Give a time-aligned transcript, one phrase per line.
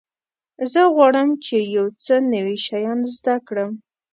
[0.71, 3.71] زه غواړم چې یو څه نوي شیان زده کړم.